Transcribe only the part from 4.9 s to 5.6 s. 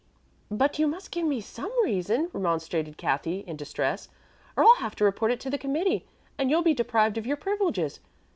to report it to the